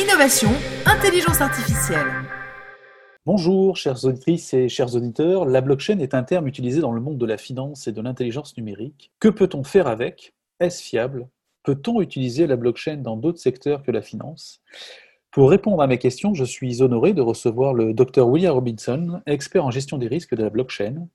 [0.00, 0.48] innovation,
[0.86, 2.06] intelligence artificielle.
[3.26, 5.44] Bonjour, chères auditrices et chers auditeurs.
[5.44, 8.56] La blockchain est un terme utilisé dans le monde de la finance et de l'intelligence
[8.56, 9.12] numérique.
[9.20, 10.32] Que peut-on faire avec?
[10.58, 11.28] Est-ce fiable?
[11.64, 14.62] Peut-on utiliser la blockchain dans d'autres secteurs que la finance?
[15.32, 19.66] Pour répondre à mes questions, je suis honoré de recevoir le Dr William Robinson, expert
[19.66, 21.08] en gestion des risques de la blockchain.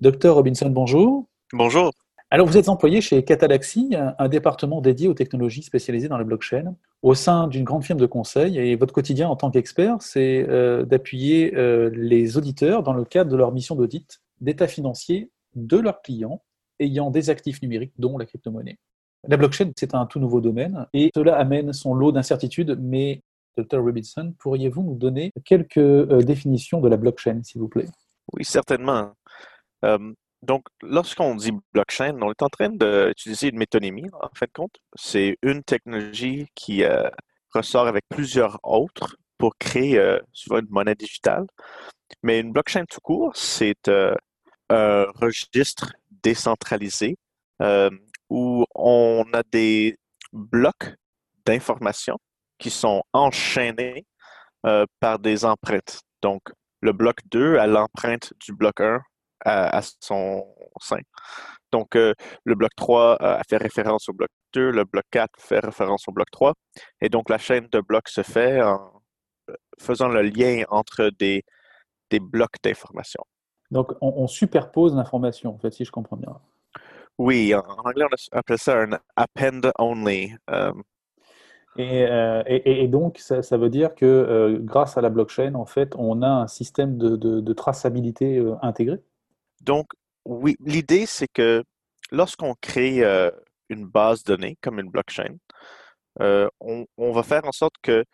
[0.00, 1.26] Dr Robinson, bonjour.
[1.52, 1.92] Bonjour.
[2.30, 6.74] Alors, vous êtes employé chez Catalaxy, un département dédié aux technologies spécialisées dans la blockchain,
[7.02, 8.58] au sein d'une grande firme de conseil.
[8.58, 13.30] Et votre quotidien en tant qu'expert, c'est euh, d'appuyer euh, les auditeurs dans le cadre
[13.30, 16.42] de leur mission d'audit d'état financier de leurs clients
[16.80, 18.78] ayant des actifs numériques, dont la crypto-monnaie.
[19.28, 23.22] La blockchain, c'est un tout nouveau domaine et cela amène son lot d'incertitudes, mais
[23.56, 23.80] Dr.
[23.80, 27.86] Robinson, pourriez-vous nous donner quelques euh, définitions de la blockchain, s'il vous plaît?
[28.32, 29.12] Oui, certainement.
[30.44, 34.76] Donc, lorsqu'on dit blockchain, on est en train d'utiliser une métonymie, en fin de compte.
[34.94, 37.08] C'est une technologie qui euh,
[37.54, 41.46] ressort avec plusieurs autres pour créer euh, souvent une monnaie digitale.
[42.22, 44.14] Mais une blockchain tout court, c'est euh,
[44.68, 47.16] un registre décentralisé
[48.28, 49.96] où on a des
[50.32, 50.94] blocs
[51.46, 52.18] d'informations
[52.58, 54.04] qui sont enchaînés
[55.00, 56.00] par des empreintes.
[56.20, 56.42] Donc,
[56.80, 59.00] le bloc 2 a l'empreinte du bloc 1
[59.44, 60.46] à, son
[60.80, 61.00] sein.
[61.72, 62.14] Donc, euh,
[62.44, 66.12] le bloc 3 euh, fait référence au bloc 2, le bloc 4 fait référence au
[66.12, 66.54] bloc 3.
[67.00, 69.02] Et donc, la chaîne de blocs se fait en
[69.50, 71.42] euh, faisant le lien entre des,
[72.10, 73.22] des blocs d'information.
[73.70, 76.38] Donc, on, superpose l'information, en fait, si je comprends bien.
[77.18, 80.36] Oui, en, anglais, on appelle ça un append only.
[81.76, 82.06] Et,
[82.46, 86.28] et, donc, ça, ça, veut dire que grâce à la blockchain, en fait, on a
[86.28, 89.00] un système de, de, de traçabilité intégré?
[89.64, 89.86] Donc,
[90.24, 91.64] oui, l'idée, c'est que
[92.10, 93.30] lorsqu'on crée euh,
[93.68, 95.36] une base de données comme une blockchain,
[96.20, 98.04] euh, on, va faire en sorte que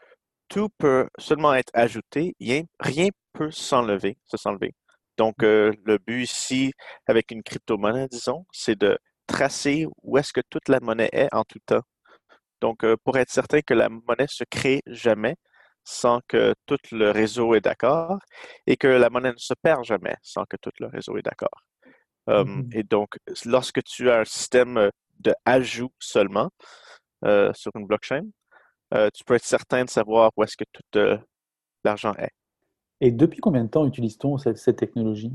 [0.48, 4.75] tout peut seulement être ajouté, rien, rien peut s'enlever, se s'enlever.
[5.19, 5.45] Donc, mmh.
[5.45, 6.73] euh, le but ici,
[7.06, 11.44] avec une crypto-monnaie, disons, c'est de tracer où est-ce que toute la monnaie est en
[11.44, 11.83] tout temps.
[12.60, 15.37] Donc, pour être certain que la monnaie se crée jamais,
[15.91, 18.19] sans que tout le réseau est d'accord
[18.67, 21.65] et que la monnaie ne se perd jamais sans que tout le réseau est d'accord.
[22.28, 26.51] Mmh et donc, lorsque tu as un système de ajout seulement
[27.25, 28.27] sur une blockchain,
[29.12, 31.19] tu peux être certain de savoir où est-ce que tout
[31.83, 32.31] l'argent est.
[33.01, 35.33] Et depuis combien de temps utilise-t-on cette, technologie?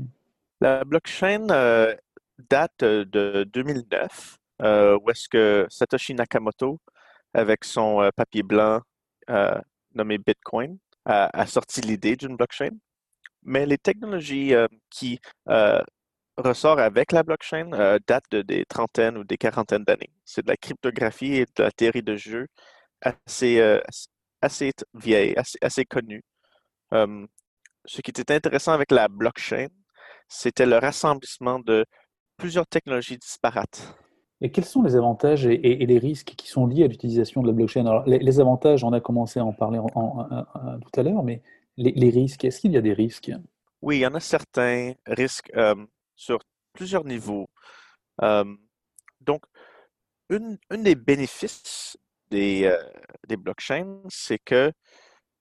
[0.62, 1.46] La blockchain
[2.48, 6.78] date de 2009, où est-ce que Satoshi Nakamoto,
[7.34, 8.80] avec son papier blanc,
[9.96, 12.70] nommé Bitcoin a, sorti l'idée d'une blockchain.
[13.42, 15.80] Mais les technologies euh, qui euh,
[16.36, 20.10] ressortent avec la blockchain euh, datent de des trentaines ou des quarantaines d'années.
[20.24, 22.46] C'est de la cryptographie et de la théorie de jeu
[23.02, 23.60] assez,
[24.40, 26.24] assez vieille, assez, assez connue.
[26.92, 29.68] ce qui était intéressant avec la blockchain,
[30.28, 31.84] c'était le rassemblissement de
[32.36, 33.96] plusieurs technologies disparates.
[34.42, 37.54] Et quels sont les avantages et, les risques qui sont liés à l'utilisation de la
[37.54, 37.86] blockchain?
[37.86, 41.42] Alors, les, avantages, on a commencé à en parler tout à l'heure, mais
[41.76, 43.32] les, risques, est-ce qu'il y a des risques?
[43.80, 45.74] Oui, il y en a certains risques euh,
[46.14, 46.40] sur
[46.74, 47.48] plusieurs niveaux.
[48.22, 48.44] Euh,
[49.20, 49.42] donc,
[50.28, 51.96] une, des bénéfices
[52.30, 52.82] des, euh,
[53.28, 54.72] des blockchains, c'est que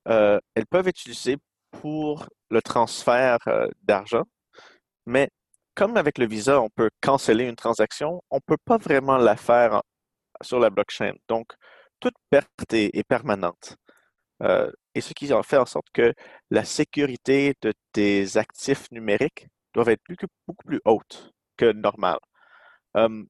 [0.05, 1.37] elles peuvent être utilisées
[1.71, 3.39] pour le transfert
[3.81, 4.23] d'argent,
[5.07, 5.29] mais
[5.75, 9.35] comme avec le Visa, on peut canceller une transaction, on ne peut pas vraiment la
[9.35, 9.81] faire
[10.41, 11.13] sur la blockchain.
[11.27, 11.53] Donc,
[11.99, 13.77] toute perte est, permanente.
[14.43, 16.13] Euh, et ce qui en fait en sorte que
[16.51, 20.01] la sécurité de tes actifs numériques doit être
[20.47, 22.17] beaucoup plus haute que normal.
[22.97, 23.23] Euh,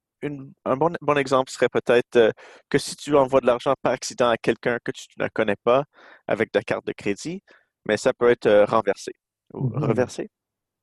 [0.65, 2.31] un bon, bon, exemple serait peut-être euh,
[2.69, 5.83] que si tu envoies de l'argent par accident à quelqu'un que tu ne connais pas
[6.27, 7.43] avec ta carte de crédit,
[7.85, 9.11] mais ça peut être renversé
[9.53, 10.29] ou mmh reversé.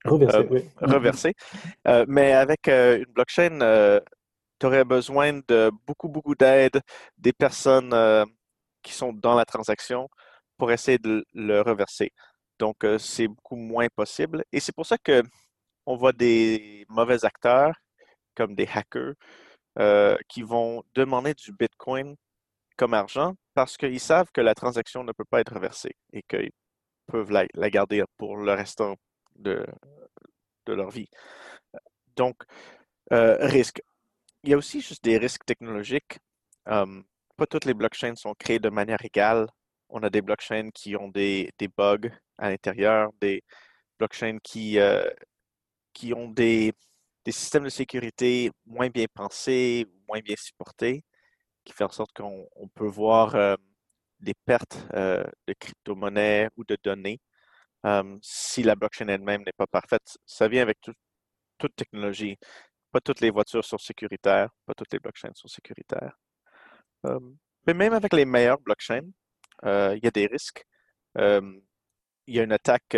[0.05, 0.65] Reversé, euh, oui.
[0.81, 1.35] Reversé.
[1.87, 4.01] Euh, mais avec euh, une blockchain,
[4.59, 6.81] tu aurais besoin de beaucoup, beaucoup d'aide
[7.19, 7.95] des personnes
[8.83, 10.09] qui sont dans la transaction
[10.59, 12.13] pour essayer de le reverser.
[12.59, 14.45] Donc, c'est beaucoup moins possible.
[14.53, 15.23] Et c'est pour ça que
[15.87, 17.75] on voit des mauvais acteurs
[18.37, 19.15] comme des hackers
[20.29, 22.15] qui vont demander du Bitcoin
[22.77, 26.53] comme argent parce qu'ils savent que la transaction ne peut pas être reversée et qu'ils
[27.07, 28.97] peuvent la, la garder pour le restant
[29.43, 29.67] de,
[30.67, 31.09] leur vie.
[32.17, 32.37] Donc,
[33.13, 33.83] euh, risque.
[34.45, 36.19] Il y a aussi juste des risques technologiques.
[36.65, 39.49] pas toutes les blockchains sont créées de manière égale.
[39.89, 43.43] On a des blockchains qui ont des, bugs à l'intérieur, des
[43.99, 45.09] blockchains qui, euh,
[45.93, 46.73] qui ont des,
[47.29, 51.05] systèmes de sécurité moins bien pensés, moins bien supportés,
[51.65, 53.57] qui fait en sorte qu'on peut voir
[54.21, 57.21] des pertes de crypto-monnaies ou de données
[58.23, 60.17] si la blockchain elle-même n'est pas parfaite.
[60.27, 60.79] Ça vient avec
[61.59, 62.39] toute technologie.
[62.93, 66.17] Pas toutes les voitures sont sécuritaires, pas toutes les blockchains sont sécuritaires.
[67.67, 69.09] mais même avec les meilleures blockchains,
[69.65, 70.65] il y a des risques.
[71.17, 71.63] il
[72.27, 72.97] y a une attaque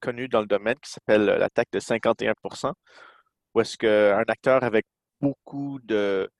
[0.00, 2.72] connue dans le domaine qui s'appelle l'attaque de 51%
[3.54, 4.86] où est-ce qu'un acteur avec
[5.20, 6.30] beaucoup de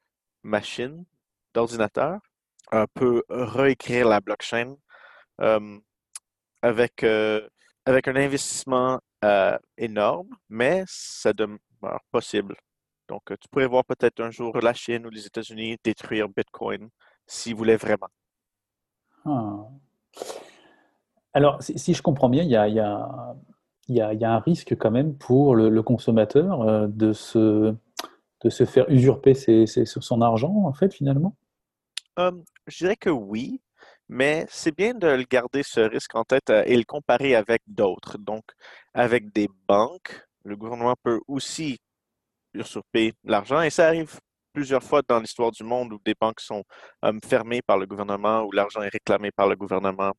[0.43, 1.05] machines,
[1.55, 2.21] d'ordinateurs,
[2.95, 4.77] peut réécrire la blockchain
[6.63, 7.05] avec,
[7.89, 9.01] avec un investissement
[9.77, 12.55] énorme, mais ça demeure possible.
[13.09, 16.91] Donc, tu pourrais voir peut-être un jour la Chine ou les États-Unis détruire Bitcoin
[17.27, 18.09] s'ils voulaient vraiment.
[19.25, 19.65] Ah.
[21.33, 23.35] Alors, si, je comprends bien, il y a, y, a,
[23.89, 27.75] y a, un risque quand même pour le, consommateur de, se,
[28.43, 31.35] de se faire usurper sur son argent, en fait, finalement?
[32.19, 33.61] Je dirais que oui,
[34.09, 38.19] mais c'est bien de le garder ce risque en tête et le comparer avec d'autres.
[38.19, 38.45] Donc,
[38.95, 41.79] avec des banques, le gouvernement peut aussi
[42.55, 44.19] usurper l'argent et ça arrive
[44.53, 46.65] plusieurs fois dans l'histoire du monde où des banques sont
[47.25, 50.13] fermées par le gouvernement, où l'argent est réclamé par le gouvernement,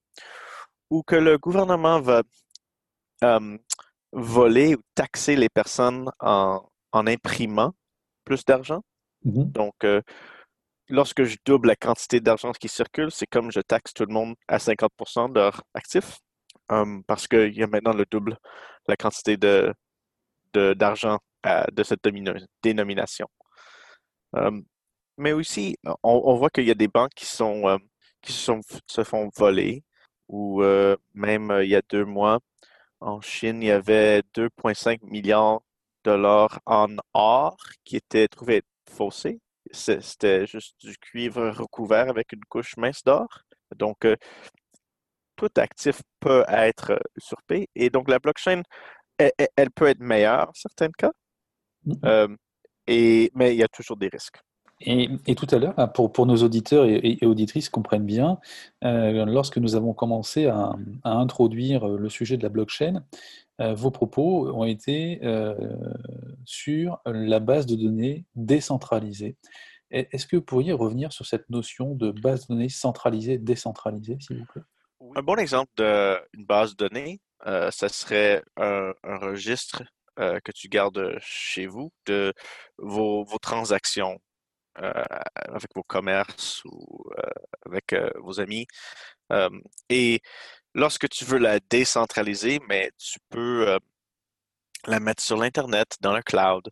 [0.89, 2.21] ou que le gouvernement va
[4.11, 6.63] voler ou taxer les personnes en,
[6.93, 7.73] imprimant
[8.23, 8.81] plus d'argent.
[9.23, 9.75] Mmh Donc,
[10.89, 14.35] lorsque je double la quantité d'argent qui circule, c'est comme je taxe tout le monde
[14.47, 16.19] à 50% de leur actif,
[17.07, 18.37] parce qu'il y a maintenant le double
[18.87, 19.37] la quantité
[20.53, 21.19] d'argent
[21.71, 22.01] de, cette
[22.63, 23.27] dénomination.
[25.17, 27.79] mais aussi, on, voit qu'il y a des banques qui sont
[28.21, 29.83] qui se font voler,
[30.27, 30.61] ou
[31.13, 32.39] même il y a deux mois,
[33.01, 35.61] en Chine, il y avait 2,5 milliards
[36.03, 39.39] de dollars en or qui étaient trouvés faussés.
[39.71, 43.27] C'était juste du cuivre recouvert avec une couche mince d'or.
[43.75, 43.97] Donc,
[45.35, 47.69] tout actif peut être usurpé.
[47.75, 48.63] Et donc, la blockchain,
[49.17, 51.11] elle, peut être meilleure en certains cas,
[51.85, 52.35] mmh
[52.91, 54.39] et, mais il y a toujours des risques.
[54.81, 58.39] Et, tout à l'heure, pour, pour, nos auditeurs et, auditrices comprennent bien,
[58.85, 60.73] euh, lorsque nous avons commencé à,
[61.03, 63.03] introduire le sujet de la blockchain,
[63.59, 65.53] euh, vos propos ont été euh,
[66.45, 69.35] sur la base de données décentralisée.
[69.91, 74.39] Est-ce que vous pourriez revenir sur cette notion de base de données centralisée, décentralisée, s'il
[74.39, 74.61] vous plaît?
[75.15, 75.71] Un bon exemple
[76.33, 79.83] d'une base de données, ça serait un, registre
[80.15, 82.33] que tu gardes chez vous de
[82.77, 84.19] vos, vos transactions
[84.81, 87.29] avec vos commerces ou euh,
[87.65, 88.67] avec euh, vos amis.
[89.89, 90.21] et
[90.73, 93.77] lorsque tu veux la décentraliser, mais tu peux
[94.87, 96.69] la mettre sur l'Internet, dans le cloud.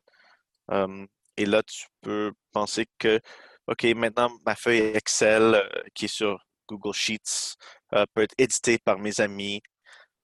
[1.37, 3.19] et là, tu peux penser que,
[3.67, 5.61] OK, maintenant, ma feuille Excel
[5.93, 7.55] qui est sur Google Sheets
[8.13, 9.61] peut être éditée par mes amis.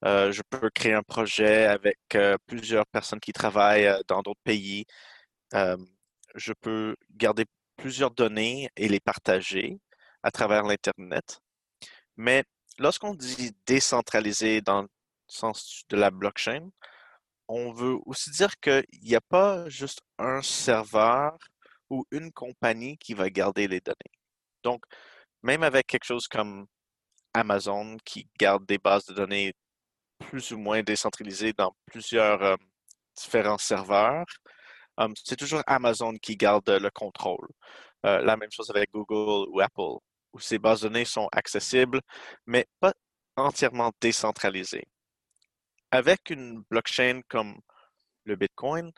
[0.04, 2.00] je peux créer un projet avec
[2.48, 4.86] plusieurs personnes qui travaillent dans d'autres pays.
[5.54, 9.80] je peux garder plusieurs données et les partager
[10.24, 11.40] à travers l'Internet.
[12.18, 12.44] Mais
[12.80, 14.90] lorsqu'on dit décentralisé dans le
[15.28, 16.70] sens de la blockchain,
[17.48, 21.38] on veut aussi dire qu'il n'y a pas juste un serveur
[21.90, 23.96] ou une compagnie qui va garder les données.
[24.64, 24.84] Donc,
[25.44, 26.68] même avec quelque chose comme
[27.34, 29.54] Amazon qui garde des bases de données
[30.20, 32.56] plus ou moins décentralisées dans plusieurs euh,
[33.16, 34.26] différents serveurs,
[35.24, 37.48] c'est toujours Amazon qui garde le contrôle.
[38.06, 39.98] Euh, la même chose avec Google ou Apple,
[40.34, 42.02] où ces bases de données sont accessibles,
[42.46, 42.94] mais pas
[43.38, 44.88] entièrement décentralisées.
[45.92, 47.56] Avec une blockchain comme
[48.26, 48.92] le Bitcoin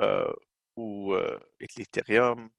[0.00, 0.32] euh,
[0.76, 1.38] ou euh,
[1.76, 2.50] l'Ethereum,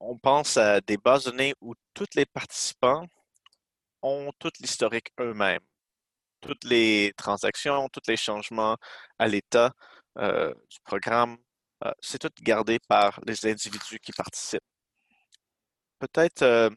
[0.00, 3.06] on pense à des bases données où tous les participants
[4.02, 5.62] ont tout l'historique eux-mêmes.
[6.40, 8.76] Toutes les transactions, tous les changements
[9.18, 9.72] à l'état
[10.16, 11.38] du programme,
[11.84, 14.60] euh, c'est tout gardé par les individus qui participent.
[15.98, 16.70] Peut-être euh,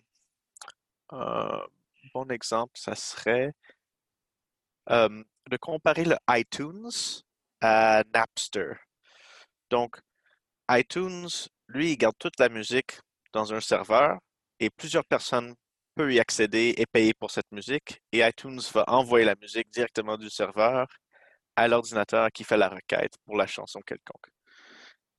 [1.09, 1.63] un
[2.13, 3.53] bon exemple, ça serait
[4.87, 6.89] de comparer le iTunes
[7.61, 8.73] à Napster.
[9.69, 9.99] Donc,
[10.69, 11.29] iTunes,
[11.67, 12.99] lui, il garde toute la musique
[13.33, 14.19] dans un serveur
[14.59, 15.55] et plusieurs personnes
[15.95, 18.01] peuvent y accéder et payer pour cette musique.
[18.11, 20.87] Et iTunes va envoyer la musique directement du serveur
[21.55, 24.27] à l'ordinateur qui fait la requête pour la chanson quelconque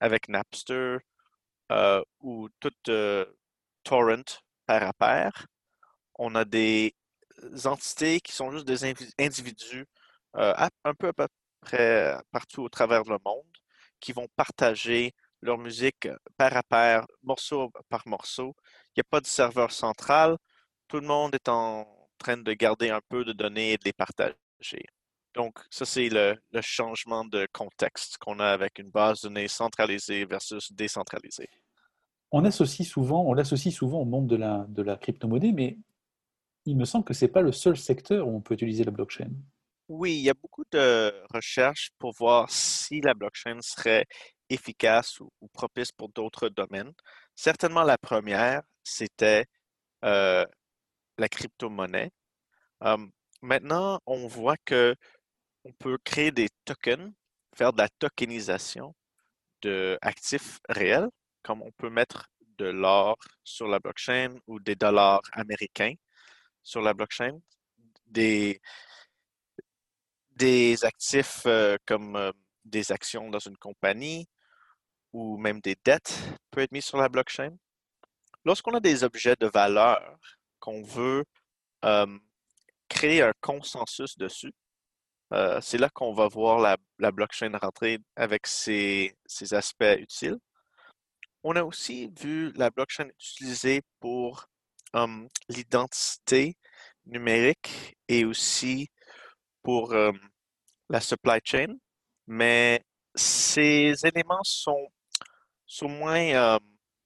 [0.00, 0.98] avec Napster
[1.72, 3.26] euh, ou tout euh,
[3.84, 4.22] torrent
[4.66, 5.46] pair à pair,
[6.16, 6.94] on a des
[7.64, 8.84] entités qui sont juste des
[9.18, 9.86] individus
[10.36, 11.28] euh, un peu à peu
[11.60, 13.44] près partout au travers le monde
[14.00, 18.54] qui vont partager leur musique pair à pair, morceau par morceau.
[18.90, 20.36] Il n'y a pas de serveur central.
[20.88, 21.86] Tout le monde est en
[22.18, 24.34] train de garder un peu de données et de les partager.
[25.35, 30.25] Donc, ça, c'est le, changement de contexte qu'on a avec une base de données centralisée
[30.25, 31.49] versus décentralisée.
[32.31, 35.79] On associe souvent, on l'associe souvent au monde de la, de la crypto-monnaie, mais
[36.64, 38.91] il me semble que ce n'est pas le seul secteur où on peut utiliser la
[38.91, 39.31] blockchain.
[39.88, 44.07] Oui, il y a beaucoup de recherches pour voir si la blockchain serait
[44.49, 46.93] efficace ou, propice pour d'autres domaines.
[47.35, 49.47] Certainement, la première, c'était
[50.05, 50.45] euh,
[51.19, 52.11] la crypto-monnaie.
[52.81, 53.11] Hum,
[53.43, 54.95] maintenant, on voit que
[55.64, 57.12] on peut créer des tokens,
[57.56, 58.94] faire de la tokenisation
[59.62, 61.09] d'actifs réels,
[61.42, 62.28] comme on peut mettre
[62.59, 65.94] de l'or sur la blockchain ou des dollars américains
[66.62, 67.40] sur la blockchain,
[68.06, 68.61] des,
[70.83, 72.33] actifs euh, comme euh,
[72.64, 74.28] des actions dans une compagnie
[75.12, 76.18] ou même des dettes
[76.50, 77.56] peuvent être mis sur la blockchain.
[78.44, 80.18] Lorsqu'on a des objets de valeur
[80.61, 81.25] qu'on veut
[81.85, 82.18] euh,
[82.88, 84.52] créer un consensus dessus,
[85.61, 86.59] c'est là qu'on va voir
[86.99, 89.17] la, blockchain rentrer avec ses,
[89.53, 90.38] aspects utiles.
[91.43, 94.47] On a aussi vu la blockchain utilisée pour
[95.49, 96.57] l'identité
[97.07, 98.88] numérique et aussi
[99.62, 99.95] pour
[100.88, 101.75] la supply chain,
[102.26, 102.83] mais
[103.14, 104.88] ces éléments sont,
[105.83, 106.59] moins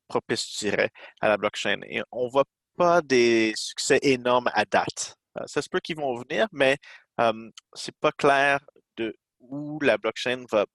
[0.08, 1.80] propices, je dirais, à la blockchain.
[1.86, 2.44] Et on ne voit
[2.76, 5.16] pas des succès énormes à date.
[5.36, 6.76] Euh, ça se peut qu'ils vont venir, mais
[7.18, 8.60] ce c'est pas clair
[8.96, 10.66] de où la blockchain va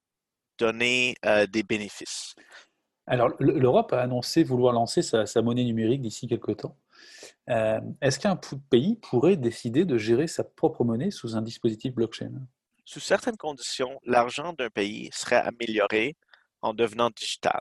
[0.57, 1.15] donner
[1.51, 2.35] des bénéfices.
[3.05, 6.77] Alors, l'Europe a annoncé vouloir lancer sa, sa monnaie numérique d'ici quelques temps.
[7.49, 12.31] Euh, est-ce qu'un pays pourrait décider de gérer sa propre monnaie sous un dispositif blockchain?
[12.85, 16.15] Sous certaines conditions, l'argent d'un pays serait amélioré
[16.61, 17.59] en devenant digital.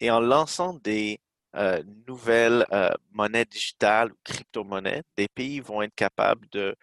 [0.00, 1.20] Et en lançant des
[1.54, 2.66] euh, nouvelles
[3.12, 6.74] monnaies digitales ou crypto-monnaies, des pays vont être capables de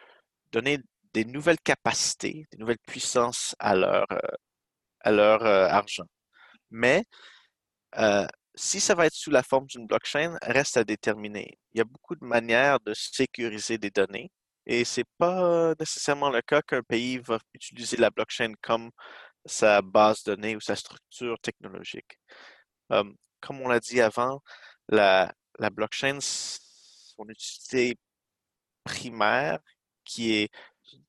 [0.52, 0.80] donner
[1.14, 4.06] des nouvelles capacités, des nouvelles puissances à leur,
[5.02, 6.08] à leur argent.
[6.72, 7.04] Mais
[8.56, 11.58] si ça va être sous la forme d'une blockchain, reste à déterminer.
[11.74, 14.32] Il y a beaucoup de manières de sécuriser des données
[14.66, 18.92] et ce n'est pas nécessairement le cas qu'un pays va utiliser la blockchain comme
[19.46, 22.18] sa base de données ou sa structure technologique.
[22.90, 24.42] comme on l'a dit avant,
[24.90, 27.98] la, la blockchain, son utilité
[28.84, 29.60] primaire,
[30.06, 30.50] qui est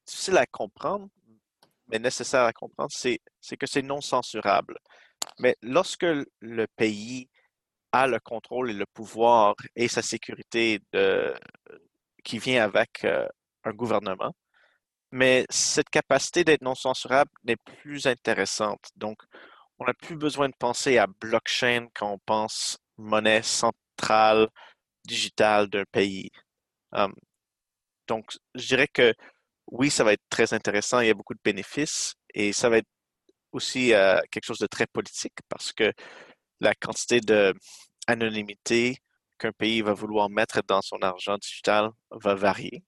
[0.07, 1.09] difficile à comprendre,
[1.89, 3.21] mais nécessaire à comprendre, c'est
[3.59, 4.79] que c'est non censurable.
[5.39, 6.07] Mais lorsque
[6.41, 7.29] le pays
[7.93, 10.81] a le contrôle et le pouvoir et sa sécurité
[12.25, 13.29] qui vient avec euh,
[13.65, 14.35] un gouvernement,
[15.13, 18.91] mais cette capacité d'être non censurable n'est plus intéressante.
[18.97, 19.23] Donc,
[19.79, 24.49] on n'a plus besoin de penser à blockchain quand on pense monnaie centrale
[25.05, 26.31] digitale d'un pays.
[26.93, 27.15] Hum,
[28.09, 29.15] donc, je dirais que
[29.69, 32.79] oui, ça va être très intéressant, il y a beaucoup de bénéfices et ça va
[32.79, 32.89] être
[33.53, 35.93] aussi euh, quelque chose de très politique parce que
[36.61, 38.99] la quantité d'anonymité
[39.39, 42.85] qu'un pays va vouloir mettre dans son argent digital va varier.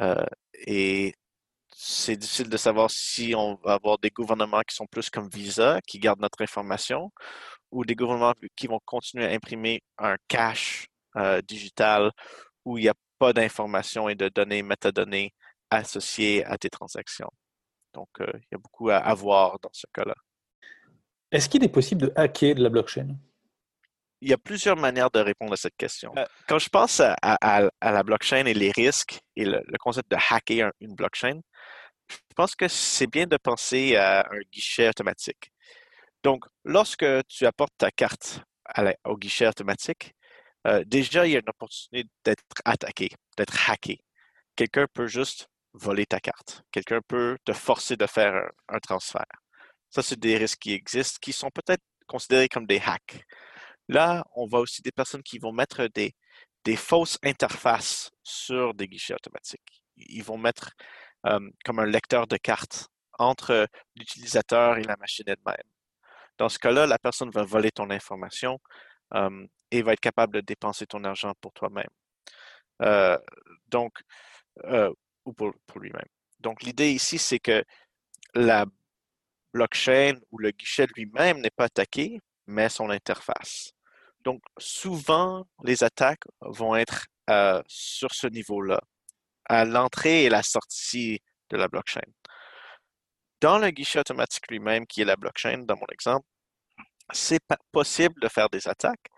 [0.00, 0.26] Euh,
[0.66, 1.14] et
[1.70, 5.80] c'est difficile de savoir si on va avoir des gouvernements qui sont plus comme Visa,
[5.86, 7.12] qui gardent notre information,
[7.70, 10.86] ou des gouvernements qui vont continuer à imprimer un cash
[11.16, 12.12] euh, digital
[12.64, 15.32] où il n'y a pas d'informations et de données, métadonnées
[15.70, 17.30] associées à tes transactions.
[17.94, 20.14] Donc, euh, il y a beaucoup à, voir dans ce cas-là.
[21.30, 23.16] Est-ce qu'il est possible de hacker de la blockchain?
[24.20, 26.12] Il y a plusieurs manières de répondre à cette question.
[26.16, 30.72] Euh, quand je pense à, la blockchain et les risques et le, concept de hacker
[30.80, 31.40] une blockchain,
[32.08, 35.52] je pense que c'est bien de penser à un guichet automatique.
[36.24, 38.40] Donc, lorsque tu apportes ta carte
[39.04, 40.14] au guichet automatique,
[40.66, 44.00] euh, déjà, il y a une opportunité d'être attaqué, d'être hacké.
[44.56, 45.48] Quelqu'un peut juste
[45.78, 46.62] voler ta carte.
[46.70, 49.26] Quelqu'un peut te forcer de faire un, transfert.
[49.90, 53.24] Ça, c'est des risques qui existent, qui sont peut-être considérés comme des hacks.
[53.88, 56.14] Là, on voit aussi des personnes qui vont mettre des,
[56.76, 59.82] fausses interfaces sur des guichets automatiques.
[59.96, 60.72] Ils vont mettre
[61.26, 63.66] euh, comme un lecteur de cartes entre
[63.96, 65.56] l'utilisateur et la machine elle-même.
[66.36, 68.60] Dans ce cas-là, la personne va voler ton information
[69.14, 71.88] euh, et va être capable de dépenser ton argent pour toi-même.
[72.82, 73.18] Euh,
[73.68, 73.92] donc,
[75.28, 76.08] ou pour, lui-même.
[76.40, 77.64] Donc, l'idée ici, c'est que
[78.34, 78.66] la
[79.52, 83.72] blockchain ou le guichet lui-même n'est pas attaqué, mais son interface.
[84.24, 88.80] Donc, souvent, les attaques vont être euh, sur ce niveau-là,
[89.44, 91.20] à l'entrée et la sortie
[91.50, 92.08] de la blockchain.
[93.40, 96.26] Dans le guichet automatique lui-même, qui est la blockchain, dans mon exemple,
[97.12, 97.40] c'est
[97.72, 99.08] possible de faire des attaques,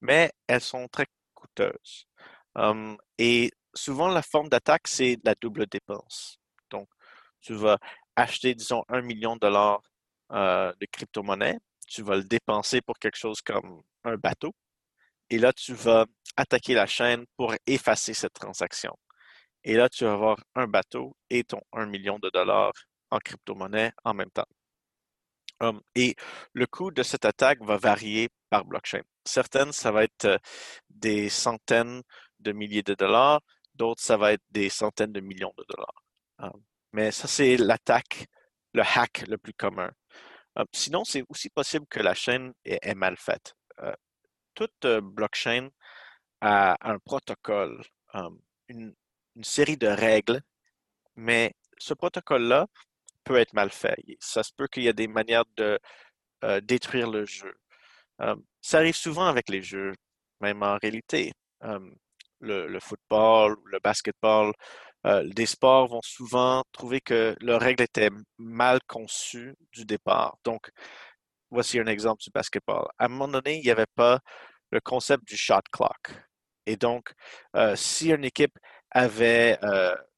[0.00, 2.06] mais elles sont très coûteuses.
[2.54, 6.38] Hum, et souvent, la forme d'attaque, c'est la double dépense.
[6.70, 6.88] Donc,
[7.40, 7.78] tu vas
[8.16, 9.82] acheter, disons, un million de dollars
[10.32, 14.52] euh, de crypto-monnaie, tu vas le dépenser pour quelque chose comme un bateau,
[15.30, 16.06] et là, tu vas
[16.36, 18.96] attaquer la chaîne pour effacer cette transaction.
[19.64, 22.72] Et là, tu vas avoir un bateau et ton 1 million de dollars
[23.10, 24.46] en crypto-monnaie en même temps.
[25.60, 26.14] Hum, et
[26.52, 29.00] le coût de cette attaque va varier par blockchain.
[29.24, 30.38] Certaines, ça va être euh,
[30.90, 32.02] des centaines
[32.40, 33.40] de milliers de dollars,
[33.76, 36.02] d'autres, ça va être des centaines de millions de dollars.
[36.38, 38.26] Hum, mais ça, c'est l'attaque,
[38.74, 39.90] le hack le plus commun.
[40.56, 43.54] Hum, sinon, c'est aussi possible que la chaîne est, mal faite.
[43.80, 43.94] Euh,
[44.54, 45.68] toute euh, blockchain
[46.40, 47.82] a un protocole,
[48.68, 48.94] une,
[49.36, 50.40] une série de règles,
[51.16, 52.66] mais ce protocole-là
[53.24, 53.96] peut être mal fait.
[54.20, 55.78] Ça se peut qu'il y ait des manières de
[56.44, 57.54] euh, détruire le jeu.
[58.22, 59.92] Euh, ça arrive souvent avec les jeux,
[60.40, 61.32] même en réalité.
[61.64, 61.80] Euh,
[62.46, 64.52] le, football, le basketball,
[65.24, 70.36] des sports vont souvent trouver que leurs règles étaient mal conçues du départ.
[70.44, 70.70] Donc,
[71.50, 72.86] voici un exemple du basketball.
[72.98, 74.18] À un moment donné, il n'y avait pas
[74.72, 76.12] le concept du shot clock.
[76.66, 77.12] Et donc,
[77.76, 78.58] si une équipe
[78.90, 79.58] avait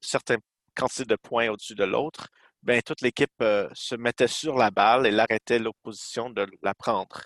[0.00, 0.40] certaines
[0.74, 2.28] quantités de points au-dessus de l'autre,
[2.62, 7.22] ben, toute l'équipe euh, se mettait sur la balle et l'arrêtait l'opposition de la prendre.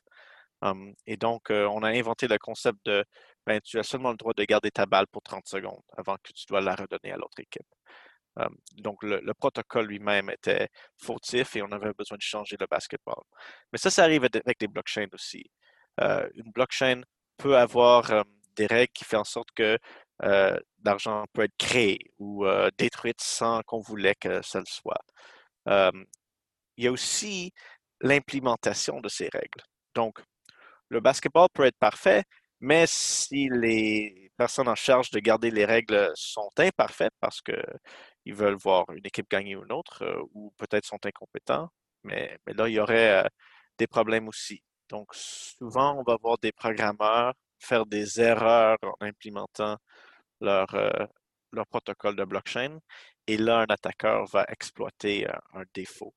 [0.63, 3.05] Hum, et donc, euh, on a inventé le concept de
[3.47, 6.33] ben, tu as seulement le droit de garder ta balle pour 30 secondes avant que
[6.33, 7.67] tu dois la redonner à l'autre équipe.
[8.79, 13.23] Donc, le, protocole lui-même était fautif et on avait besoin de changer le basketball.
[13.73, 15.45] Mais ça, ça arrive avec des blockchains aussi.
[15.99, 17.03] Une blockchain
[17.37, 18.25] peut avoir
[18.57, 19.79] des règles qui font en sorte que
[20.83, 22.47] l'argent peut être créé ou
[22.79, 25.05] détruit sans qu'on voulait que ça le soit
[26.77, 27.53] il y a aussi
[28.01, 29.63] l'implémentation de ces règles.
[29.95, 30.19] Donc,
[30.89, 32.25] le basketball peut être parfait,
[32.63, 38.57] mais si les personnes en charge de garder les règles sont imparfaites parce qu'ils veulent
[38.57, 41.69] voir une équipe gagner ou une autre, euh, ou peut-être sont incompétents,
[42.05, 43.29] mais, là, il y aurait euh,
[43.79, 44.63] des problèmes aussi.
[44.89, 49.77] Donc, souvent, on va voir des programmeurs faire des erreurs en implémentant
[50.41, 51.07] leur, euh,
[51.53, 52.79] leur protocole de blockchain
[53.27, 56.15] et là, un attaqueur va exploiter un, défaut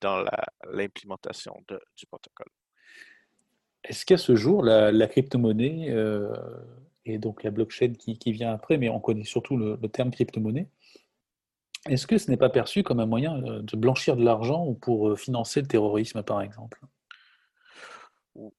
[0.00, 0.24] dans
[0.64, 1.54] l'implémentation
[1.96, 2.50] du protocole.
[3.84, 6.34] Est-ce qu'à ce jour, la, crypto-monnaie euh,
[7.04, 10.68] et donc la blockchain qui, vient après, mais on connaît surtout le, terme crypto-monnaie,
[11.88, 14.74] est-ce que ce n'est pas perçu comme un moyen euh, de blanchir de l'argent ou
[14.74, 16.80] pour financer le terrorisme, par exemple?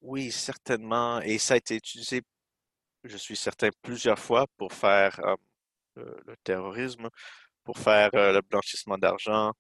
[0.02, 1.22] Oui, certainement.
[1.22, 2.22] Et ça a été utilisé,
[3.04, 5.20] je suis certain, plusieurs fois pour faire
[5.96, 7.10] le terrorisme
[7.70, 9.54] pour faire euh, le blanchissement d'argent,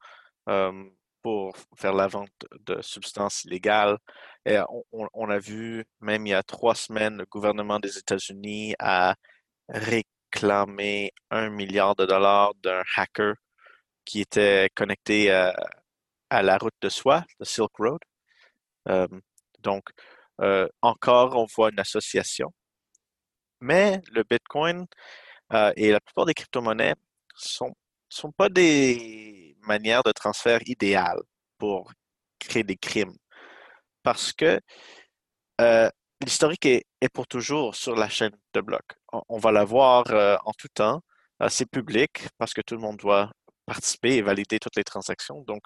[1.21, 2.31] pour faire la vente
[2.65, 3.97] de substances illégales.
[4.91, 9.15] On, a vu, même il y a trois semaines, le gouvernement des États-Unis a
[9.69, 13.35] réclamé un milliard de dollars d'un hacker
[14.05, 15.53] qui était connecté à,
[16.43, 17.99] la route de soie, le Silk Road.
[19.59, 19.83] donc,
[20.41, 22.53] euh, encore, on voit une association.
[23.61, 24.85] Mais le Bitcoin
[25.53, 26.95] euh, et la plupart des crypto-monnaies
[27.35, 27.73] sont
[28.09, 31.21] sont pas des manières de transfert idéales
[31.57, 31.91] pour
[32.39, 33.15] créer des crimes.
[34.03, 34.59] Parce que
[35.61, 35.89] euh,
[36.21, 38.93] l'historique est, pour toujours sur la chaîne de blocs.
[39.29, 41.01] On, va la voir euh, en tout temps.
[41.41, 43.31] Euh, c'est public parce que tout le monde doit
[43.65, 45.41] participer et valider toutes les transactions.
[45.43, 45.63] Donc,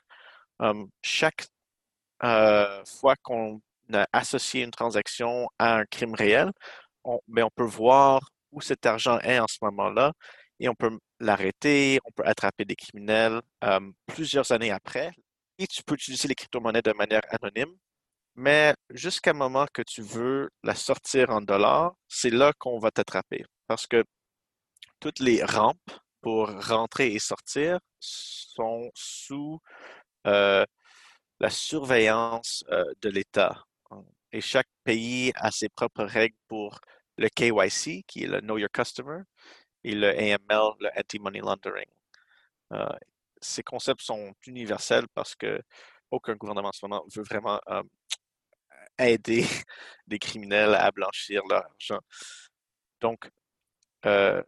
[1.01, 1.45] chaque
[2.21, 3.61] fois qu'on
[3.93, 4.07] a
[4.53, 6.51] une transaction à un crime réel,
[7.03, 10.13] on, ben, on peut voir où cet argent est en ce moment-là
[10.59, 13.41] et on peut l'arrêter, on peut attraper des criminels
[14.07, 15.11] plusieurs années après.
[15.57, 17.75] Et tu peux utiliser les crypto-monnaies de manière anonyme,
[18.35, 22.89] mais jusqu'à un moment que tu veux la sortir en dollars, c'est là qu'on va
[22.91, 23.45] t'attraper.
[23.67, 24.03] Parce que
[24.99, 25.77] toutes les rampes
[26.21, 29.59] pour rentrer et sortir sont sous
[30.25, 30.65] la
[31.49, 32.63] surveillance
[33.01, 33.63] de l'État.
[34.31, 36.79] Et chaque pays a ses propres règles pour
[37.17, 39.21] le KYC, qui est le Know Your Customer,
[39.83, 41.89] et le AML, le Anti-Money Laundering.
[42.71, 42.87] Euh,
[43.41, 45.61] ces concepts sont universels parce que
[46.11, 47.83] aucun gouvernement en ce moment veut vraiment euh,
[48.97, 49.45] aider
[50.07, 51.99] des criminels à blanchir leur argent.
[53.01, 53.29] Donc,
[54.05, 54.41] euh,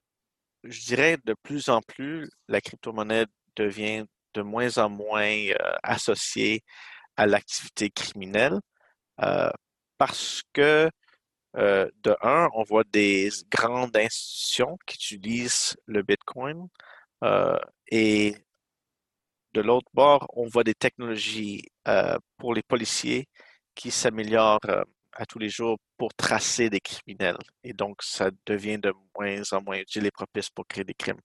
[0.63, 5.47] je dirais de plus en plus, la crypto-monnaie devient de moins en moins
[5.83, 6.63] associée
[7.15, 8.59] à l'activité criminelle
[9.97, 10.89] parce que
[11.57, 16.67] euh, de un, on voit des grandes institutions qui utilisent le Bitcoin
[17.23, 17.57] euh,
[17.89, 18.35] et
[19.53, 23.27] de l'autre bord, on voit des technologies euh, pour les policiers
[23.73, 24.59] qui s'améliorent
[25.13, 27.37] à tous les jours pour tracer des criminels.
[27.63, 31.19] Et donc, ça devient de moins en moins utile et propice pour créer des crimes.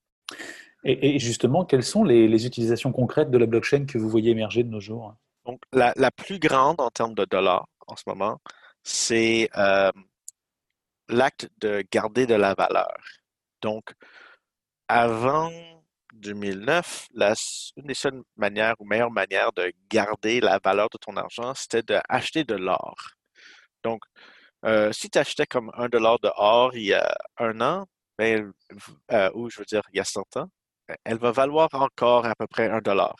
[0.84, 4.70] Et, justement, quelles sont les, utilisations concrètes de la blockchain que vous voyez émerger de
[4.70, 5.14] nos jours?
[5.44, 8.38] Donc, la, plus grande en termes de dollars en ce moment,
[8.82, 9.90] c'est euh,
[11.10, 12.96] l'acte de garder de la valeur.
[13.62, 13.92] Donc,
[14.88, 15.50] avant
[16.14, 17.34] 2009, la,
[17.76, 21.82] une des seules manières ou meilleures manières de garder la valeur de ton argent, c'était
[21.82, 22.96] d'acheter de l'or.
[23.84, 24.02] Donc,
[24.66, 27.86] euh, si tu achetais comme un dollar de or il y a un an,
[28.18, 28.52] ben,
[29.12, 30.48] euh, ou je veux dire il y a 100 ans,
[31.04, 33.14] elle va valoir encore à peu près un dollar.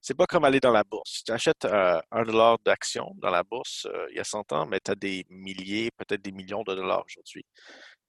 [0.00, 1.18] C'est pas comme aller dans la bourse.
[1.18, 4.66] Si tu achètes euh, un dollar d'action dans la bourse il y a 100 ans,
[4.66, 7.44] mais tu as des milliers, peut-être des millions de dollars aujourd'hui.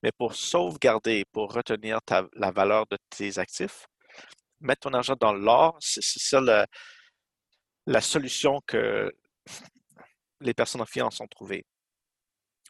[0.03, 1.99] Mais pour sauvegarder, pour retenir
[2.33, 3.87] la valeur de tes actifs,
[4.61, 9.11] mettre ton argent dans l'or, c'est ça la, solution que
[10.39, 11.65] les personnes en finance ont trouvée.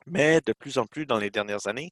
[0.07, 1.91] Mais de plus en plus, dans les dernières années,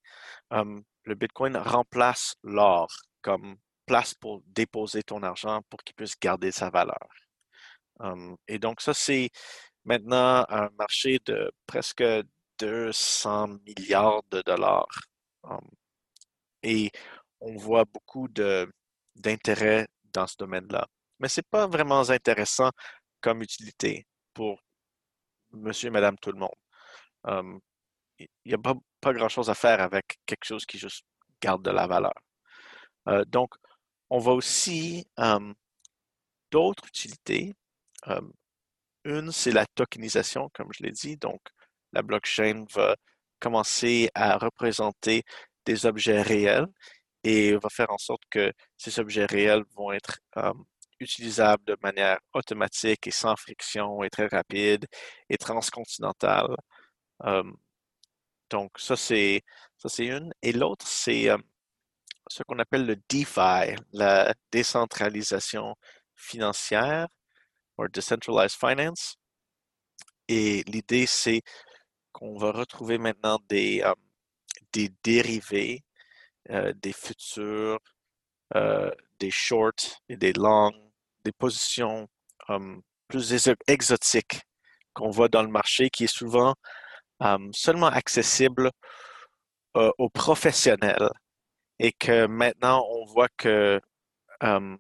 [0.51, 2.89] le Bitcoin remplace l'or
[3.21, 3.57] comme
[3.89, 7.07] place pour déposer ton argent pour qu'il puisse garder sa valeur.
[8.47, 9.29] et donc, ça, c'est
[9.83, 12.03] maintenant un marché de presque
[12.59, 14.95] 200 milliards de dollars.
[16.63, 16.91] et
[17.39, 18.27] on voit beaucoup
[19.15, 20.87] d'intérêt dans ce domaine-là.
[21.19, 22.71] Mais ce n'est pas vraiment intéressant
[23.21, 24.61] comme utilité pour
[25.51, 26.59] monsieur madame tout le monde.
[28.19, 31.05] Il n'y a pas, grand-chose à faire avec quelque chose qui juste
[31.41, 32.17] garde de la valeur.
[33.27, 33.55] Donc,
[34.09, 35.07] on voit aussi
[36.51, 37.55] d'autres utilités.
[39.05, 41.17] une, c'est la tokenisation, comme je l'ai dit.
[41.17, 41.41] Donc,
[41.93, 42.95] la blockchain va
[43.39, 45.23] commencer à représenter
[45.65, 46.67] des objets réels
[47.23, 50.19] et va faire en sorte que ces objets réels vont être
[50.99, 54.85] utilisables de manière automatique et sans friction et très rapide
[55.29, 56.55] et transcontinentale.
[58.49, 59.41] donc, ça, c'est
[59.77, 60.33] ça c'est une.
[60.41, 61.29] Et l'autre, c'est
[62.29, 65.75] ce qu'on appelle le DeFi, la décentralisation
[66.15, 67.07] financière,
[67.77, 69.17] ou Decentralized Finance.
[70.29, 71.41] Et l'idée, c'est
[72.13, 73.83] qu'on va retrouver maintenant des,
[74.73, 75.83] des dérivés
[76.51, 77.77] euh, des futurs,
[78.55, 78.89] euh,
[79.19, 80.71] des shorts et des longs,
[81.23, 82.07] des positions
[83.07, 84.41] plus exotiques
[84.93, 86.55] qu'on voit dans le marché, qui est souvent
[87.51, 88.71] seulement accessible
[89.77, 91.09] euh, aux professionnels
[91.79, 93.81] et que maintenant on voit que
[94.41, 94.77] hum,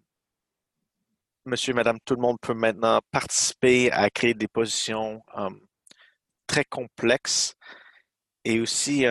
[1.45, 5.23] monsieur, madame, tout le monde peut maintenant participer à créer des positions
[6.47, 7.55] très complexes
[8.45, 9.05] et aussi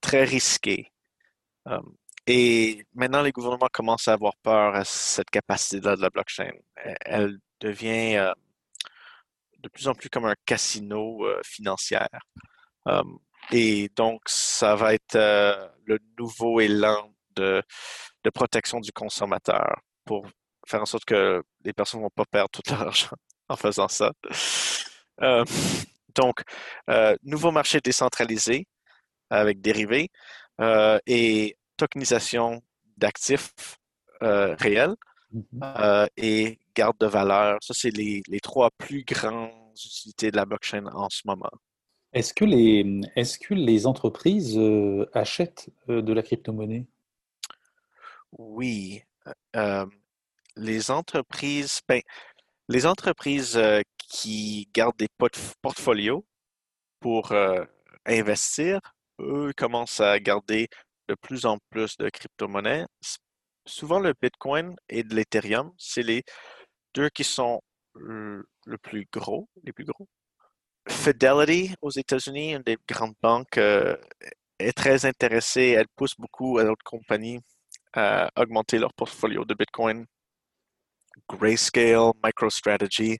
[0.00, 0.92] très risquées.
[1.68, 1.80] Euh,
[2.26, 6.50] et maintenant, les gouvernements commencent à avoir peur à cette capacité-là de la blockchain.
[7.02, 8.32] Elle devient euh,
[9.58, 11.98] de plus en plus comme un casino euh, financier.
[13.50, 15.16] Et donc, ça va être
[15.84, 17.62] le nouveau élan de,
[18.24, 20.26] de, protection du consommateur pour
[20.66, 23.16] faire en sorte que les personnes ne vont pas perdre tout leur argent
[23.48, 24.12] en faisant ça.
[26.14, 26.42] donc,
[27.22, 28.66] nouveau marché décentralisé
[29.30, 30.10] avec dérivés.
[30.60, 32.60] Euh, et tokenisation
[32.98, 33.78] d'actifs
[34.22, 34.94] euh, réels
[35.34, 35.80] mm-hmm.
[35.80, 37.58] euh, et garde de valeur.
[37.62, 41.50] Ça, c'est les, trois plus grandes utilités de la blockchain en ce moment.
[42.12, 42.44] Est-ce que
[43.54, 44.58] les, entreprises
[45.12, 46.86] achètent de la crypto-monnaie?
[48.32, 49.02] Oui.
[50.56, 52.00] les entreprises, ben,
[53.98, 55.08] qui gardent des
[55.62, 56.24] portfolios
[57.00, 57.32] pour
[58.06, 58.80] investir
[59.20, 60.68] eux commencent à garder
[61.08, 62.86] de plus en plus de crypto-monnaies.
[63.66, 66.22] Souvent, le Bitcoin et l'Ethereum, c'est les
[66.94, 67.60] deux qui sont
[68.66, 69.48] les plus gros.
[70.88, 73.96] Fidelity aux États-Unis, une des grandes banques, euh,
[74.58, 75.74] est très intéressée.
[75.78, 77.40] Elle pousse beaucoup à d'autres compagnies
[77.92, 80.06] à augmenter leur portfolio de Bitcoin.
[81.28, 83.18] Grayscale, MicroStrategy,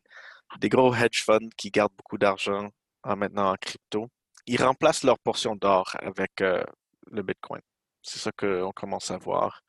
[0.58, 2.70] des gros hedge funds qui gardent beaucoup d'argent
[3.04, 4.08] maintenant en crypto
[4.50, 6.64] ils remplacent leur portion d'or avec euh,
[7.10, 7.62] le Bitcoin.
[8.02, 9.62] C'est ça qu'on commence à voir.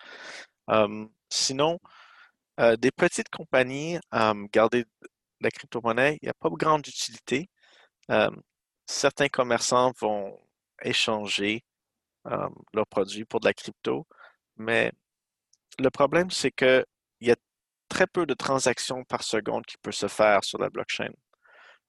[1.30, 1.80] sinon,
[2.60, 3.99] euh, des petites compagnies,
[4.51, 4.86] garder
[5.41, 7.49] la crypto-monnaie, il n'y a pas de grande utilité.
[8.86, 10.39] Certains commerçants vont
[10.84, 11.63] échanger
[12.26, 14.08] leurs produits pour de la crypto,
[14.58, 14.91] mais
[15.80, 16.86] le problème, c'est qu'il
[17.21, 17.36] y a
[17.89, 21.12] très peu de transactions par seconde qui peuvent se faire sur la blockchain.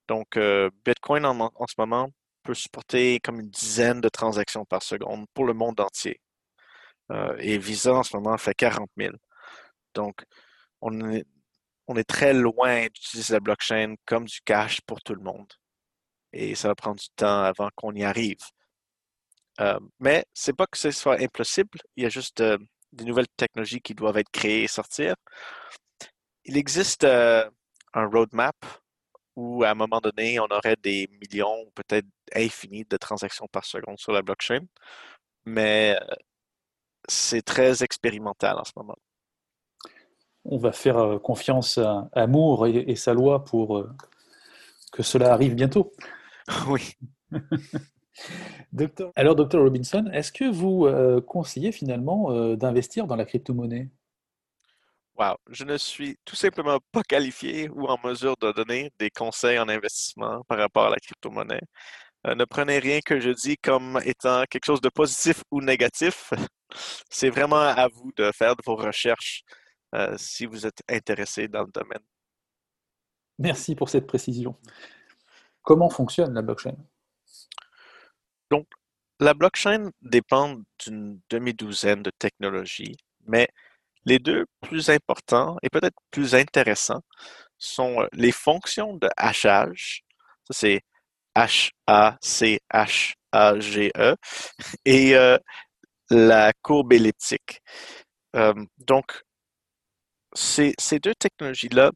[0.09, 2.11] Donc, euh, Bitcoin en, ce moment
[2.43, 6.21] peut supporter comme une dizaine de transactions par seconde pour le monde entier.
[7.11, 9.15] Euh, et Visa en ce moment fait 40 000.
[9.95, 10.25] Donc,
[10.81, 15.53] on est très loin d'utiliser la blockchain comme du cash pour tout le monde.
[16.33, 18.39] Et ça va prendre du temps avant qu'on y arrive.
[19.61, 22.57] Euh, mais c'est pas que ce soit impossible, il y a juste euh,
[22.93, 25.15] des nouvelles technologies qui doivent être créées et sortir.
[26.45, 27.49] Il existe euh,
[27.95, 28.57] un roadmap
[29.37, 33.99] où à un moment donné, on aurait des millions, peut-être infinis de transactions par seconde
[33.99, 34.67] sur la blockchain,
[35.47, 35.99] mais
[37.09, 38.97] c'est très expérimental en ce moment.
[40.45, 43.87] On va faire confiance à, Moore et, sa loi pour
[44.93, 45.93] que cela arrive bientôt.
[46.69, 46.95] Oui.
[48.73, 49.13] docteur...
[49.17, 50.87] Alors, docteur Robinson, est-ce que vous
[51.23, 53.91] conseillez finalement d'investir dans la crypto-monnaie?
[55.19, 59.59] Wow, je ne suis tout simplement pas qualifié ou en mesure de donner des conseils
[59.59, 61.61] en investissement par rapport à la crypto-monnaie.
[62.27, 66.33] Euh, ne prenez rien que je dis comme étant quelque chose de positif ou négatif.
[67.11, 69.43] C'est vraiment à vous de faire vos recherches
[69.95, 72.03] euh, si vous êtes intéressé dans le domaine.
[73.39, 74.57] Merci pour cette précision.
[75.63, 76.77] Comment fonctionne la blockchain?
[78.51, 78.67] Donc,
[79.21, 82.97] la blockchain dépend d'une demi-douzaine de technologies,
[83.27, 83.49] mais
[84.05, 87.03] les deux plus importants et peut-être plus intéressants
[87.59, 90.03] sont euh, les fonctions de hachage,
[90.51, 90.81] ça c'est
[91.37, 92.57] H-A-C-H-A-G-E,
[94.85, 95.39] et euh,
[96.11, 97.61] la courbe elliptique.
[98.37, 99.23] Euh, donc,
[100.35, 101.91] ces, deux technologies-là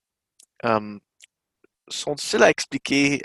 [1.89, 3.23] sont difficiles à expliquer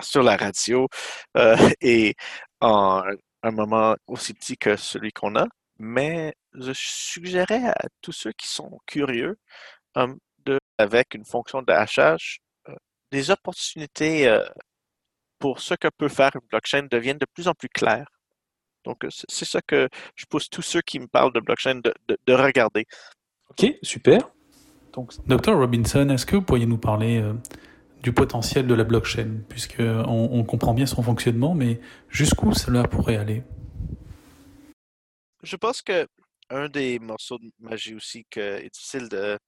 [0.00, 0.88] sur la radio
[1.80, 2.14] et
[2.60, 3.02] en
[3.42, 5.46] un moment aussi petit que celui qu'on a,
[5.78, 9.36] mais je suggérais à tous ceux qui sont curieux,
[10.44, 12.74] de, avec une fonction de hachage, euh,
[13.10, 14.44] des opportunités euh,
[15.38, 18.08] pour ce que peut faire une blockchain deviennent de plus en plus claires.
[18.84, 22.84] Donc, c'est ça que je pousse tous ceux qui me parlent de blockchain de, regarder.
[23.50, 24.18] Ok, super.
[24.92, 27.32] Donc, Docteur Robinson, est-ce que vous pourriez nous parler euh,
[28.02, 33.16] du potentiel de la blockchain, puisqu'on on comprend bien son fonctionnement, mais jusqu'où cela pourrait
[33.16, 33.42] aller?
[35.42, 36.06] Je pense que
[36.50, 39.38] un des morceaux de magie aussi que est difficile de,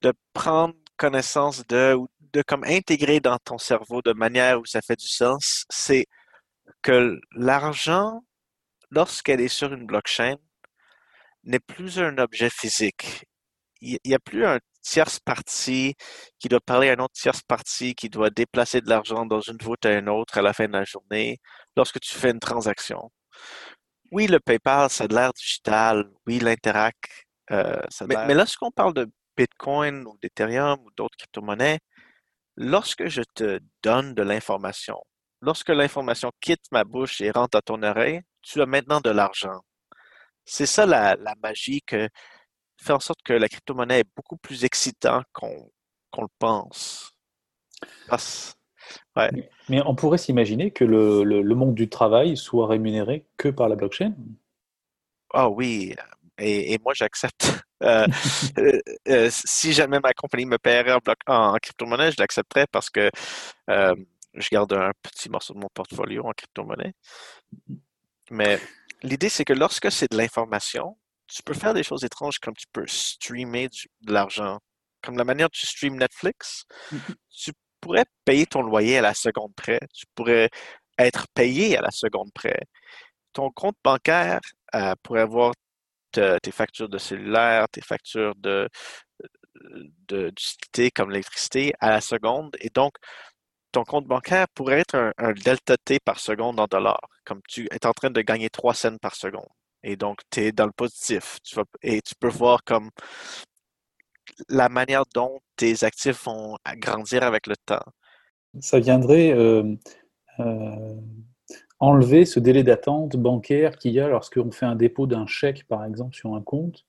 [0.00, 4.80] de prendre connaissance de ou de comme intégrer dans ton cerveau de manière où ça
[4.80, 6.06] fait du sens, c'est
[6.82, 8.24] que l'argent,
[8.90, 10.36] lorsqu'elle est sur une blockchain,
[11.44, 13.24] n'est plus un objet physique.
[13.84, 15.94] Il n'y a plus un tierce partie
[16.38, 19.58] qui doit parler à une autre tierce partie qui doit déplacer de l'argent dans une
[19.62, 21.38] voûte à une autre à la fin de la journée
[21.76, 23.10] lorsque tu fais une transaction
[24.14, 26.08] oui, le PayPal, ça a l'air digital.
[26.26, 26.96] Oui, l'Interac,
[27.50, 31.80] euh, ça a mais, mais lorsqu'on parle de Bitcoin ou d'Ethereum ou d'autres crypto-monnaies,
[32.56, 34.98] lorsque je te donne de l'information,
[35.40, 39.60] lorsque l'information quitte ma bouche et rentre à ton oreille, tu as maintenant de l'argent.
[40.44, 42.08] C'est ça la, magie que
[42.76, 45.70] fait en sorte que la crypto-monnaie est beaucoup plus excitant qu'on
[46.18, 47.12] le pense.
[49.68, 54.14] Mais on pourrait s'imaginer que le, monde du travail soit rémunéré que par la blockchain
[55.32, 55.94] Ah oui,
[56.38, 57.52] et, moi j'accepte.
[57.82, 58.06] Euh,
[58.56, 63.10] euh, euh, si jamais ma compagnie me paierait en, en crypto-monnaie, je l'accepterais parce que
[63.68, 66.94] je garde un petit morceau de mon portfolio en crypto-monnaie.
[68.30, 68.58] Mais
[69.02, 72.66] l'idée, c'est que lorsque c'est de l'information, tu peux faire des choses étranges comme tu
[72.72, 73.68] peux streamer
[74.02, 74.58] de l'argent.
[75.02, 77.14] Comme la manière dont tu stream Netflix, mm-hmm.
[77.30, 79.80] tu pourrais payer ton loyer à la seconde près.
[79.92, 80.48] Tu pourrais
[80.98, 82.60] être payé à la seconde près.
[83.32, 84.40] Ton compte bancaire
[84.74, 85.52] euh, pourrait avoir
[86.12, 88.68] tes factures de cellulaire, tes factures de,
[90.08, 92.56] d'utilité comme l'électricité à la seconde.
[92.60, 92.94] Et donc,
[93.72, 97.86] ton compte bancaire pourrait être un, delta T par seconde en dollars, comme tu es
[97.86, 99.48] en train de gagner 3 cents par seconde.
[99.84, 101.38] Et donc, tu es dans le positif.
[101.44, 102.90] Tu vas, et tu peux voir comme
[104.48, 107.84] la manière dont tes actifs vont grandir avec le temps.
[108.60, 109.76] Ça viendrait euh,
[110.40, 110.96] euh,
[111.80, 115.84] enlever ce délai d'attente bancaire qu'il y a lorsqu'on fait un dépôt d'un chèque, par
[115.84, 116.86] exemple, sur un compte,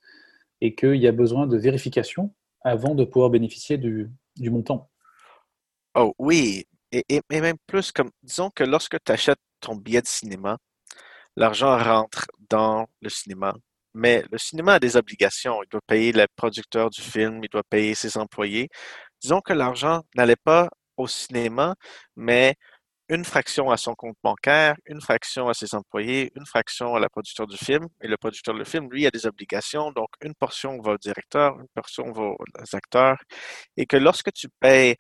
[0.62, 4.90] et qu'il y a besoin de vérification avant de pouvoir bénéficier du, montant.
[5.96, 10.58] Oh oui, et, même plus comme, disons que lorsque tu achètes ton billet de cinéma,
[11.36, 13.56] l'argent rentre dans le cinéma
[13.96, 15.64] mais le cinéma a des obligations.
[15.64, 18.70] Il doit payer le producteur du film, il doit payer ses employés.
[19.22, 21.76] Disons que l'argent n'allait pas au cinéma,
[22.16, 22.56] mais
[23.10, 27.10] une fraction à son compte bancaire, une fraction à ses employés, une fraction à la
[27.10, 27.88] producteur du film.
[28.02, 29.92] Et le producteur du film, lui, a des obligations.
[29.92, 33.18] Donc, une portion va au directeur, une portion va aux acteurs.
[33.78, 34.96] Et que lorsque tu payes,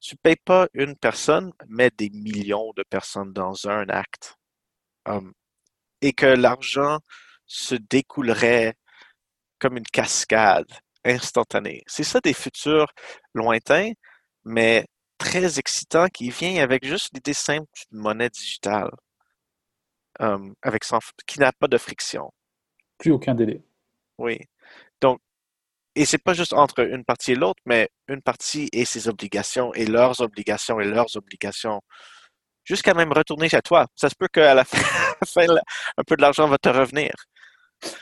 [0.00, 4.36] tu payes pas une personne, mais des millions de personnes dans un acte.
[5.06, 5.32] Hum.
[6.02, 7.00] Et que l'argent
[7.46, 8.74] se découlerait
[9.58, 10.70] comme une cascade
[11.04, 11.82] instantanée.
[11.86, 12.92] C'est ça des futurs
[13.34, 13.92] lointains,
[14.44, 14.86] mais
[15.18, 18.90] très excitant qui vient avec juste l'idée simple d'une monnaie digitale,
[20.20, 20.84] euh, avec
[21.26, 22.30] qui n'a pas de friction.
[22.98, 23.62] Plus aucun délai.
[24.18, 24.38] Oui.
[25.00, 25.20] Donc,
[25.94, 29.72] et c'est pas juste entre une partie et l'autre, mais une partie et ses obligations,
[29.74, 31.82] et leurs obligations et leurs obligations,
[32.68, 33.86] jusqu'à même retourner chez toi.
[33.96, 34.78] Ça se peut qu'à la fin,
[35.96, 37.10] un peu de l'argent va te revenir.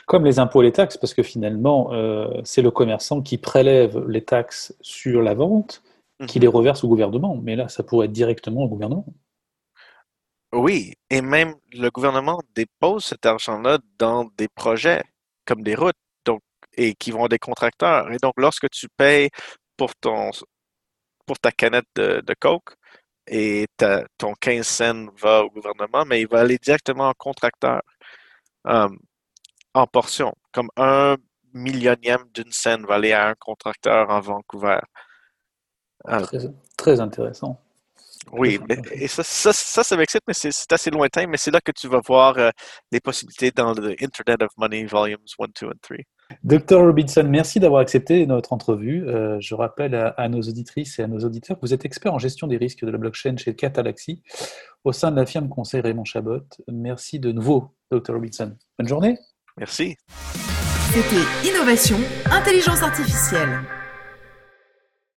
[0.05, 4.07] Comme les impôts et les taxes, parce que finalement, euh, c'est le commerçant qui prélève
[4.07, 5.83] les taxes sur la vente,
[6.27, 6.41] qui mhm.
[6.41, 7.39] les reverse au gouvernement.
[7.41, 9.05] Mais là, ça pourrait être directement au gouvernement.
[10.53, 15.03] Oui, et même le gouvernement dépose cet argent-là dans des projets,
[15.45, 16.41] comme des routes, donc,
[16.77, 18.11] et qui vont des contracteurs.
[18.11, 19.29] Et donc, lorsque tu payes
[19.75, 20.31] pour, ton,
[21.25, 22.75] pour ta canette de, Coke,
[23.27, 23.67] et
[24.17, 27.81] ton 15 cents va au gouvernement, mais il va aller directement au contracteur.
[28.65, 28.99] Hum,
[29.73, 31.17] en portions, comme un
[31.53, 34.79] millionième d'une scène va aller à un contracteur en Vancouver.
[36.05, 36.21] Ah.
[36.77, 37.59] Très, intéressant.
[38.31, 38.59] Oui,
[38.91, 42.01] et ça, ça, ça, m'excite, mais c'est assez lointain, mais c'est là que tu vas
[42.05, 42.49] voir euh,
[42.91, 45.97] les possibilités dans le Internet of Money Volumes 1, 2 et 3.
[46.43, 49.07] Docteur Robinson, merci d'avoir accepté notre entrevue.
[49.07, 52.19] Euh, je rappelle à, nos auditrices et à nos auditeurs que vous êtes expert en
[52.19, 54.21] gestion des risques de la blockchain chez Catalaxy
[54.83, 56.43] au sein de la firme conseil Raymond Chabot.
[56.71, 58.55] Merci de nouveau, Dr Robinson.
[58.77, 59.17] Bonne journée.
[59.57, 59.97] Merci.
[60.91, 61.97] C'était Innovation,
[62.31, 63.59] Intelligence Artificielle.